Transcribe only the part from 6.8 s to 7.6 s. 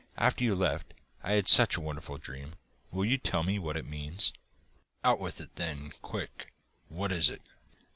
What was it?